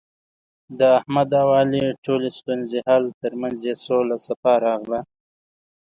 د 0.79 0.79
احمد 0.97 1.29
او 1.41 1.47
علي 1.59 1.85
ټولې 2.05 2.29
ستونزې 2.39 2.79
حل، 2.87 3.03
ترمنځ 3.21 3.59
یې 3.69 3.75
سوله 3.85 4.15
صفا 4.27 4.53
راغله. 4.67 4.99